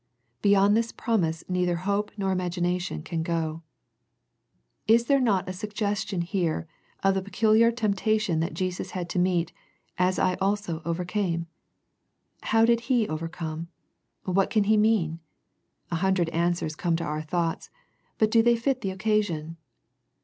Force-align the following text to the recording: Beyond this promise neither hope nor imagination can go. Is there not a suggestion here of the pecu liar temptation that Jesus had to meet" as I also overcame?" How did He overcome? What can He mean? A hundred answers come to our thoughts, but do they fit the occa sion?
Beyond 0.41 0.75
this 0.75 0.91
promise 0.91 1.43
neither 1.47 1.75
hope 1.85 2.09
nor 2.17 2.31
imagination 2.31 3.03
can 3.03 3.21
go. 3.21 3.61
Is 4.87 5.05
there 5.05 5.19
not 5.21 5.47
a 5.47 5.53
suggestion 5.53 6.21
here 6.21 6.67
of 7.03 7.13
the 7.13 7.21
pecu 7.21 7.51
liar 7.55 7.71
temptation 7.71 8.39
that 8.39 8.55
Jesus 8.55 8.91
had 8.97 9.07
to 9.11 9.19
meet" 9.19 9.53
as 10.09 10.17
I 10.17 10.37
also 10.41 10.81
overcame?" 10.85 11.45
How 12.51 12.65
did 12.65 12.79
He 12.89 13.07
overcome? 13.07 13.67
What 14.23 14.49
can 14.49 14.63
He 14.63 14.75
mean? 14.75 15.19
A 15.91 15.97
hundred 15.97 16.29
answers 16.29 16.75
come 16.75 16.95
to 16.95 17.03
our 17.03 17.21
thoughts, 17.21 17.69
but 18.17 18.31
do 18.31 18.41
they 18.41 18.55
fit 18.55 18.81
the 18.81 18.89
occa 18.89 19.23
sion? 19.23 19.57